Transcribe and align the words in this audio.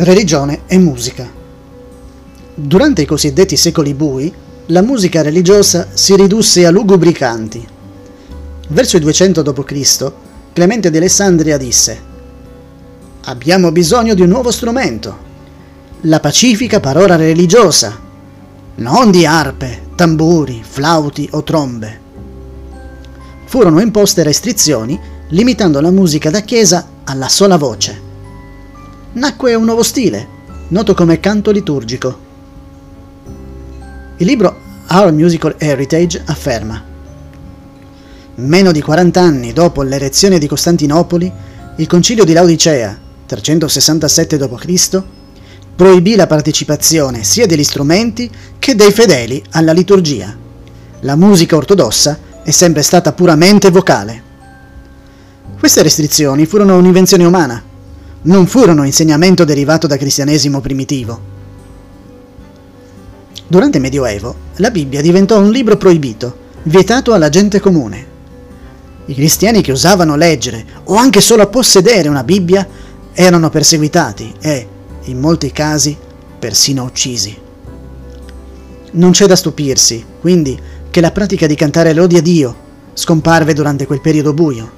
Religione 0.00 0.60
e 0.68 0.78
musica. 0.78 1.28
Durante 2.54 3.02
i 3.02 3.04
cosiddetti 3.04 3.56
secoli 3.56 3.94
bui, 3.94 4.32
la 4.66 4.80
musica 4.80 5.22
religiosa 5.22 5.88
si 5.92 6.14
ridusse 6.14 6.64
a 6.64 6.70
lugubri 6.70 7.10
canti. 7.10 7.66
Verso 8.68 8.96
il 8.96 9.02
200 9.02 9.42
d.C., 9.42 10.12
Clemente 10.52 10.90
di 10.90 10.98
Alessandria 10.98 11.56
disse: 11.56 12.00
Abbiamo 13.24 13.72
bisogno 13.72 14.14
di 14.14 14.22
un 14.22 14.28
nuovo 14.28 14.52
strumento, 14.52 15.18
la 16.02 16.20
pacifica 16.20 16.78
parola 16.78 17.16
religiosa, 17.16 17.98
non 18.76 19.10
di 19.10 19.26
arpe, 19.26 19.88
tamburi, 19.96 20.62
flauti 20.62 21.28
o 21.32 21.42
trombe. 21.42 22.00
Furono 23.46 23.80
imposte 23.80 24.22
restrizioni 24.22 24.96
limitando 25.30 25.80
la 25.80 25.90
musica 25.90 26.30
da 26.30 26.42
chiesa 26.42 26.88
alla 27.02 27.28
sola 27.28 27.56
voce 27.56 28.06
nacque 29.18 29.54
un 29.54 29.64
nuovo 29.64 29.82
stile, 29.82 30.26
noto 30.68 30.94
come 30.94 31.20
canto 31.20 31.50
liturgico. 31.50 32.26
Il 34.16 34.26
libro 34.26 34.56
Our 34.88 35.12
Musical 35.12 35.56
Heritage 35.58 36.22
afferma 36.24 36.82
Meno 38.36 38.70
di 38.70 38.80
40 38.80 39.20
anni 39.20 39.52
dopo 39.52 39.82
l'erezione 39.82 40.38
di 40.38 40.46
Costantinopoli, 40.46 41.30
il 41.76 41.86
concilio 41.88 42.24
di 42.24 42.32
Laodicea, 42.32 42.96
367 43.26 44.36
d.C., 44.36 45.02
proibì 45.74 46.14
la 46.14 46.28
partecipazione 46.28 47.24
sia 47.24 47.46
degli 47.46 47.64
strumenti 47.64 48.30
che 48.60 48.76
dei 48.76 48.92
fedeli 48.92 49.42
alla 49.50 49.72
liturgia. 49.72 50.36
La 51.00 51.16
musica 51.16 51.56
ortodossa 51.56 52.16
è 52.44 52.50
sempre 52.52 52.82
stata 52.82 53.12
puramente 53.12 53.70
vocale. 53.70 54.22
Queste 55.58 55.82
restrizioni 55.82 56.46
furono 56.46 56.78
un'invenzione 56.78 57.24
umana, 57.24 57.60
non 58.22 58.46
furono 58.46 58.84
insegnamento 58.84 59.44
derivato 59.44 59.86
da 59.86 59.96
cristianesimo 59.96 60.60
primitivo. 60.60 61.36
Durante 63.46 63.78
il 63.78 63.82
Medioevo, 63.82 64.34
la 64.56 64.70
Bibbia 64.70 65.00
diventò 65.00 65.38
un 65.38 65.50
libro 65.50 65.76
proibito, 65.76 66.36
vietato 66.64 67.14
alla 67.14 67.28
gente 67.28 67.60
comune. 67.60 68.06
I 69.06 69.14
cristiani 69.14 69.62
che 69.62 69.72
usavano 69.72 70.16
leggere 70.16 70.64
o 70.84 70.96
anche 70.96 71.20
solo 71.20 71.48
possedere 71.48 72.08
una 72.08 72.24
Bibbia 72.24 72.66
erano 73.14 73.48
perseguitati 73.48 74.34
e, 74.40 74.68
in 75.04 75.18
molti 75.18 75.50
casi, 75.50 75.96
persino 76.38 76.84
uccisi. 76.84 77.36
Non 78.90 79.12
c'è 79.12 79.26
da 79.26 79.36
stupirsi, 79.36 80.04
quindi, 80.20 80.58
che 80.90 81.00
la 81.00 81.10
pratica 81.10 81.46
di 81.46 81.54
cantare 81.54 81.94
lodi 81.94 82.16
a 82.16 82.22
Dio 82.22 82.66
scomparve 82.92 83.54
durante 83.54 83.86
quel 83.86 84.00
periodo 84.00 84.34
buio. 84.34 84.77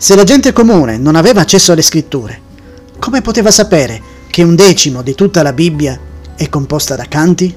Se 0.00 0.14
la 0.14 0.24
gente 0.24 0.54
comune 0.54 0.96
non 0.96 1.14
aveva 1.14 1.42
accesso 1.42 1.72
alle 1.72 1.82
scritture, 1.82 2.40
come 2.98 3.20
poteva 3.20 3.50
sapere 3.50 4.00
che 4.30 4.42
un 4.42 4.54
decimo 4.54 5.02
di 5.02 5.14
tutta 5.14 5.42
la 5.42 5.52
Bibbia 5.52 6.00
è 6.34 6.48
composta 6.48 6.96
da 6.96 7.04
canti? 7.04 7.54